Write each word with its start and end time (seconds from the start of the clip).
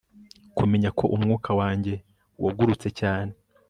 kumenya 0.57 0.89
ko 0.97 1.05
umwuka 1.15 1.49
wanjye 1.59 1.93
wagurutse 2.43 2.87
cyane 2.99 3.31